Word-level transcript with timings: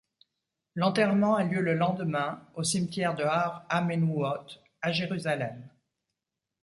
L'enterrement 0.73 1.35
a 1.35 1.43
lieu 1.43 1.61
le 1.61 1.75
lendemain, 1.75 2.41
au 2.55 2.63
cimetière 2.63 3.13
de 3.13 3.21
Har 3.23 3.67
HaMenouhot 3.69 4.47
à 4.81 4.91
Jérusalem. 4.91 5.69